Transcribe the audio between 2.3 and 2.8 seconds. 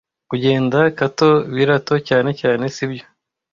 cyane,